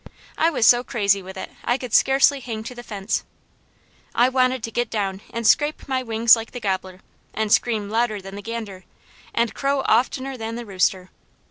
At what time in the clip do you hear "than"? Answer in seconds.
8.19-8.33, 10.37-10.55